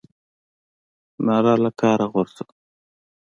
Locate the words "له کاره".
1.63-2.05